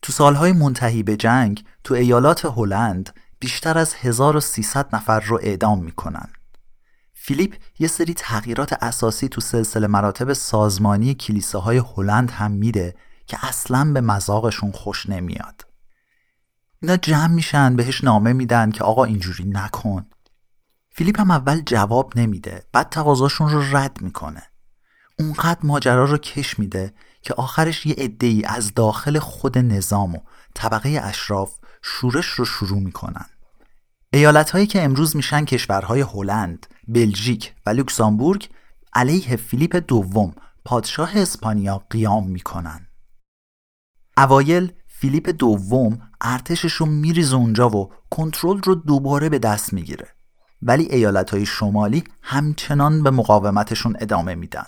تو 0.01 0.11
سالهای 0.11 0.51
منتهی 0.51 1.03
به 1.03 1.17
جنگ 1.17 1.63
تو 1.83 1.93
ایالات 1.93 2.45
هلند 2.45 3.15
بیشتر 3.39 3.77
از 3.77 3.93
1300 3.93 4.95
نفر 4.95 5.19
رو 5.19 5.39
اعدام 5.41 5.83
می‌کنن. 5.83 6.29
فیلیپ 7.13 7.55
یه 7.79 7.87
سری 7.87 8.13
تغییرات 8.13 8.73
اساسی 8.83 9.27
تو 9.27 9.41
سلسله 9.41 9.87
مراتب 9.87 10.33
سازمانی 10.33 11.13
کلیساهای 11.13 11.81
هلند 11.97 12.31
هم 12.31 12.51
میده 12.51 12.95
که 13.27 13.37
اصلا 13.45 13.91
به 13.93 14.01
مذاقشون 14.01 14.71
خوش 14.71 15.09
نمیاد. 15.09 15.70
اینا 16.81 16.97
جمع 16.97 17.27
میشن 17.27 17.75
بهش 17.75 18.03
نامه 18.03 18.33
میدن 18.33 18.71
که 18.71 18.83
آقا 18.83 19.03
اینجوری 19.03 19.43
نکن. 19.45 20.05
فیلیپ 20.89 21.19
هم 21.19 21.31
اول 21.31 21.61
جواب 21.65 22.13
نمیده 22.19 22.63
بعد 22.71 22.89
تقاضاشون 22.89 23.49
رو 23.49 23.77
رد 23.77 24.01
می‌کنه. 24.01 24.43
اونقدر 25.19 25.59
ماجرا 25.63 26.05
رو 26.05 26.17
کش 26.17 26.59
میده 26.59 26.93
که 27.21 27.33
آخرش 27.33 27.85
یه 27.85 27.95
عده 27.97 28.41
از 28.45 28.73
داخل 28.73 29.19
خود 29.19 29.57
نظام 29.57 30.15
و 30.15 30.19
طبقه 30.53 31.01
اشراف 31.03 31.59
شورش 31.81 32.25
رو 32.25 32.45
شروع 32.45 32.79
می‌کنن. 32.79 33.25
ایالت 34.13 34.49
هایی 34.49 34.67
که 34.67 34.83
امروز 34.83 35.15
میشن 35.15 35.45
کشورهای 35.45 36.01
هلند، 36.01 36.67
بلژیک 36.87 37.53
و 37.65 37.69
لوکزامبورگ 37.69 38.49
علیه 38.93 39.35
فیلیپ 39.35 39.75
دوم 39.75 40.35
پادشاه 40.65 41.17
اسپانیا 41.17 41.77
قیام 41.89 42.27
می‌کنن. 42.27 42.87
اوایل 44.17 44.73
فیلیپ 45.01 45.29
دوم 45.29 45.99
ارتشش 46.21 46.73
رو 46.73 46.85
میریزه 46.85 47.35
اونجا 47.35 47.69
و 47.69 47.89
کنترل 48.09 48.61
رو 48.63 48.75
دوباره 48.75 49.29
به 49.29 49.39
دست 49.39 49.73
می‌گیره. 49.73 50.07
ولی 50.61 50.83
ایالت 50.83 51.29
های 51.29 51.45
شمالی 51.45 52.03
همچنان 52.21 53.03
به 53.03 53.11
مقاومتشون 53.11 53.95
ادامه 53.99 54.35
میدن. 54.35 54.65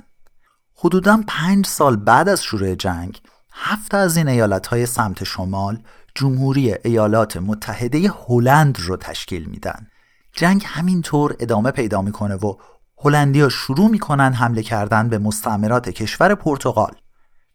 حدودا 0.76 1.24
پنج 1.28 1.66
سال 1.66 1.96
بعد 1.96 2.30
از 2.30 2.44
شروع 2.44 2.76
جنگ 2.76 3.22
هفت 3.52 3.94
از 3.94 4.18
این 4.18 4.28
ایالت 4.28 4.68
های 4.68 4.86
سمت 4.86 5.24
شمال 5.24 5.84
جمهوری 6.16 6.74
ایالات 6.74 7.38
متحده 7.38 8.12
هلند 8.28 8.80
رو 8.80 8.98
تشکیل 8.98 9.46
میدن 9.46 9.88
جنگ 10.32 10.64
همینطور 10.66 11.36
ادامه 11.40 11.72
پیدا 11.72 12.02
می‌کنه 12.02 12.36
و 12.36 12.54
هلندیا 12.98 13.50
شروع 13.50 13.90
می‌کنن 13.90 14.34
حمله 14.34 14.64
کردن 14.64 15.10
به 15.10 15.18
مستعمرات 15.18 15.90
کشور 15.90 16.36
پرتغال 16.36 16.96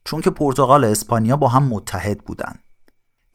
چون 0.04 0.20
که 0.20 0.30
پرتغال 0.30 0.84
و 0.84 0.86
اسپانیا 0.86 1.36
با 1.36 1.48
هم 1.48 1.62
متحد 1.62 2.18
بودن 2.18 2.54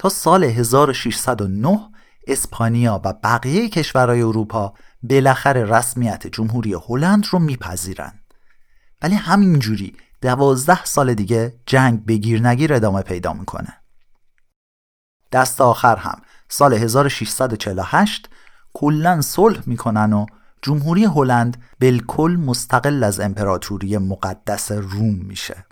سال 0.10 0.44
1609 0.44 1.80
اسپانیا 2.28 3.02
و 3.06 3.13
بقیه 3.13 3.70
کشورهای 3.70 4.22
اروپا 4.22 4.74
بالاخره 5.04 5.63
رسمیت 5.66 6.28
جمهوری 6.28 6.74
هلند 6.74 7.26
رو 7.32 7.39
میپذیرن 7.39 8.20
ولی 9.02 9.16
همینجوری 9.16 9.98
دوازده 10.22 10.86
سال 10.86 11.13
دیگه 11.13 11.60
جنگ 11.66 12.06
بگیر 12.06 12.48
نگیر 12.48 12.74
ادامه 12.74 13.02
پیدا 13.02 13.34
می‌کنه. 13.34 13.74
دست 15.32 15.62
آخر 15.62 15.96
هم 15.96 16.22
سال 16.50 16.74
1648 16.74 18.30
کلا 18.74 19.22
صلح 19.22 19.62
می‌کنن 19.66 20.13
و 20.13 20.26
جمهوری 20.62 21.06
هلند 21.06 21.63
بالکل 21.80 22.38
مستقل 22.46 23.04
از 23.04 23.20
امپراتوری 23.20 23.98
مقدس 23.98 24.72
روم 24.72 25.16
میشه. 25.16 25.66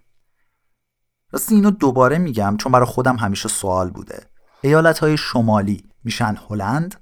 راستی 1.32 1.56
اینو 1.56 1.72
دوباره 1.72 2.17
میگم 2.17 2.58
چون 2.58 2.72
برای 2.72 2.86
خودم 2.86 3.15
همیشه 3.15 3.50
سوال 3.50 3.89
بوده. 3.89 4.26
ایالت 4.62 5.00
های 5.00 5.17
شمالی 5.17 5.84
میشن 6.04 6.38
هلند 6.50 6.96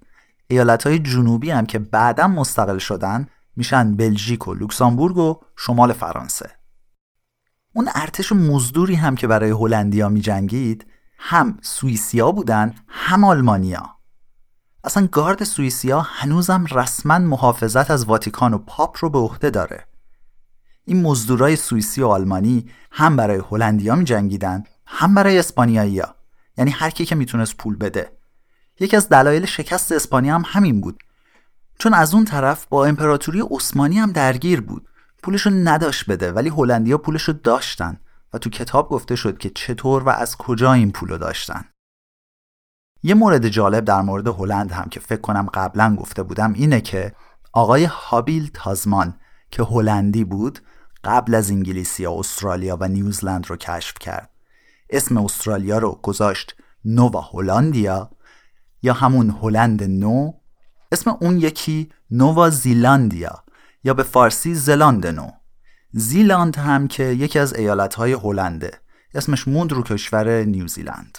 ایالت 0.48 0.88
های 0.88 1.00
جنوبی 1.00 1.52
هم 1.52 1.66
که 1.66 1.80
بعدا 1.80 2.28
مستقل 2.28 2.78
شدن 2.78 3.28
میشن 3.56 3.96
بلژیک 3.96 4.48
و 4.48 4.54
لوکسامبورگ 4.54 5.18
و 5.18 5.40
شمال 5.58 5.94
فرانسه. 5.94 6.50
اون 7.74 7.90
ارتش 7.96 8.32
مزدوری 8.32 8.96
هم 8.96 9.16
که 9.16 9.28
برای 9.28 9.52
هلندیا 9.52 10.10
میجنگید 10.10 10.86
هم 11.18 11.58
سوئیسیا 11.62 12.32
بودن 12.32 12.76
هم 12.88 13.24
آلمانیا. 13.24 13.96
اصلا 14.84 15.08
گارد 15.08 15.44
سوئیسیا 15.44 16.02
هنوزم 16.02 16.66
رسما 16.72 17.20
محافظت 17.20 17.92
از 17.92 18.06
واتیکان 18.06 18.54
و 18.54 18.58
پاپ 18.58 18.98
رو 19.00 19.10
به 19.10 19.20
عهده 19.20 19.50
داره. 19.50 19.89
این 20.90 21.02
مزدورای 21.02 21.56
سوئیسی 21.56 22.02
و 22.02 22.08
آلمانی 22.08 22.70
هم 22.92 23.16
برای 23.16 23.42
هلندیا 23.52 23.96
می 23.96 24.06
جنگیدن 24.06 24.64
هم 24.86 25.16
برای 25.16 25.40
اسپانیایی‌ها. 25.40 26.16
یعنی 26.58 26.72
هر 26.72 26.90
کی 26.90 27.06
که 27.06 27.16
می‌تونست 27.16 27.58
پول 27.58 27.76
بده. 27.76 28.12
یکی 28.80 28.96
از 28.96 29.10
دلایل 29.10 29.46
شکست 29.46 29.92
اسپانیا 29.92 30.36
هم 30.36 30.44
همین 30.46 30.82
بود. 30.82 31.04
چون 31.80 31.94
از 31.94 32.14
اون 32.14 32.26
طرف 32.26 32.66
با 32.66 32.86
امپراتوری 32.86 33.42
عثمانی 33.52 34.00
هم 34.00 34.12
درگیر 34.12 34.62
بود. 34.62 34.88
پولشو 35.24 35.50
نداشت 35.50 36.10
بده 36.10 36.32
ولی 36.32 36.50
هلندیا 36.50 36.98
پولشو 36.98 37.32
داشتن 37.32 38.00
و 38.34 38.38
تو 38.38 38.50
کتاب 38.50 38.90
گفته 38.90 39.16
شد 39.16 39.38
که 39.38 39.50
چطور 39.50 40.04
و 40.04 40.10
از 40.10 40.38
کجا 40.38 40.74
این 40.74 40.92
پولو 40.92 41.18
داشتن. 41.18 41.66
یه 43.04 43.14
مورد 43.14 43.48
جالب 43.48 43.86
در 43.86 44.02
مورد 44.02 44.28
هلند 44.28 44.72
هم 44.72 44.90
که 44.90 45.00
فکر 45.00 45.22
کنم 45.22 45.48
قبلا 45.54 45.96
گفته 45.96 46.24
بودم 46.24 46.54
اینه 46.54 46.82
که 46.82 47.14
آقای 47.54 47.84
هابیل 47.86 48.52
تازمان 48.54 49.14
که 49.52 49.64
هلندی 49.64 50.24
بود 50.24 50.60
قبل 51.04 51.36
از 51.36 51.52
انگلیسی 51.52 52.06
استرالیا 52.06 52.78
و 52.80 52.88
نیوزلند 52.88 53.50
رو 53.50 53.56
کشف 53.56 53.94
کرد. 54.00 54.30
اسم 54.90 55.18
استرالیا 55.18 55.78
رو 55.78 56.00
گذاشت 56.04 56.56
نووا 56.86 57.22
هلندیا 57.22 58.12
یا 58.82 58.94
همون 58.94 59.30
هلند 59.42 59.84
نو. 59.84 60.32
اسم 60.92 61.18
اون 61.22 61.38
یکی 61.38 61.90
نووا 62.12 62.50
زیلاندیا 62.50 63.44
یا 63.84 63.94
به 63.94 64.04
فارسی 64.04 64.56
زلاند 64.56 65.08
نو. 65.08 65.32
زیلاند 65.92 66.56
هم 66.56 66.88
که 66.88 67.04
یکی 67.04 67.40
از 67.40 67.54
ایالتهای 67.54 68.14
هلنده. 68.14 68.72
اسمش 69.14 69.48
موند 69.48 69.72
رو 69.72 69.84
کشور 69.84 70.44
نیوزیلند. 70.44 71.18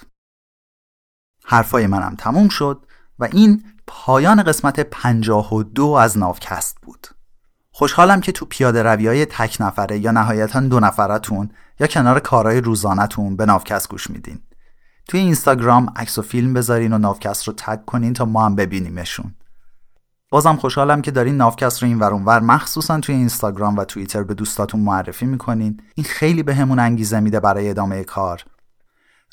حرفای 1.45 1.87
منم 1.87 2.15
تموم 2.15 2.49
شد 2.49 2.87
و 3.19 3.25
این 3.25 3.65
پایان 3.87 4.43
قسمت 4.43 4.81
52 4.81 5.87
از 5.87 6.19
ناوکست 6.19 6.79
بود. 6.83 7.07
خوشحالم 7.73 8.21
که 8.21 8.33
تو 8.33 8.47
پیاده 8.47 8.83
روی 8.83 9.07
های 9.07 9.27
تک 9.27 9.57
نفره 9.61 9.99
یا 9.99 10.11
نهایتا 10.11 10.61
دو 10.61 10.81
نفرتون 10.81 11.51
یا 11.81 11.87
کنار 11.87 12.21
کارهای 12.21 12.61
روزانهتون 12.61 13.37
به 13.37 13.47
ناوکست 13.47 13.89
گوش 13.89 14.11
میدین. 14.11 14.39
توی 15.09 15.21
اینستاگرام 15.21 15.93
عکس 15.97 16.19
و 16.19 16.23
فیلم 16.23 16.55
بذارین 16.55 16.93
و 16.93 16.99
ناوکست 16.99 17.49
رو 17.49 17.55
تگ 17.57 17.85
کنین 17.85 18.13
تا 18.13 18.25
ما 18.25 18.47
هم 18.47 18.55
ببینیمشون. 18.55 19.35
بازم 20.31 20.57
خوشحالم 20.57 21.03
که 21.03 21.11
دارین 21.11 21.37
نافکست 21.37 21.83
رو 21.83 21.89
این 21.89 21.99
ور 21.99 22.41
مخصوصا 22.41 23.01
توی 23.01 23.15
اینستاگرام 23.15 23.77
و 23.77 23.85
توییتر 23.85 24.23
به 24.23 24.35
دوستاتون 24.35 24.81
معرفی 24.81 25.27
می‌کنین. 25.27 25.81
این 25.95 26.05
خیلی 26.05 26.43
بهمون 26.43 26.63
همون 26.63 26.79
انگیزه 26.79 27.21
میده 27.21 27.41
برای 27.41 27.71
ادامه 27.71 28.05
کار. 28.05 28.45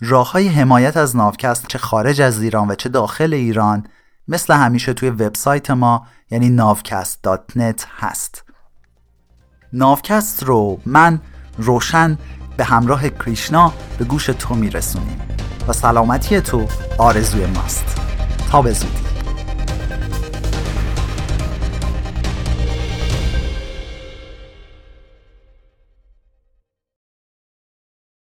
راه 0.01 0.31
های 0.31 0.47
حمایت 0.47 0.97
از 0.97 1.15
نافکست 1.15 1.67
چه 1.67 1.77
خارج 1.77 2.21
از 2.21 2.41
ایران 2.41 2.67
و 2.67 2.75
چه 2.75 2.89
داخل 2.89 3.33
ایران 3.33 3.87
مثل 4.27 4.53
همیشه 4.53 4.93
توی 4.93 5.09
وبسایت 5.09 5.71
ما 5.71 6.07
یعنی 6.31 6.49
نافکست.net 6.49 7.81
هست. 7.99 8.43
نافکست 9.73 10.43
رو 10.43 10.79
من 10.85 11.21
روشن 11.57 12.17
به 12.57 12.63
همراه 12.63 13.09
کریشنا 13.09 13.73
به 13.97 14.05
گوش 14.05 14.25
تو 14.25 14.55
میرسونیم. 14.55 15.21
و 15.67 15.73
سلامتی 15.73 16.41
تو 16.41 16.67
آرزوی 16.97 17.45
ماست. 17.45 18.01
تا 18.51 18.61
به 18.61 18.73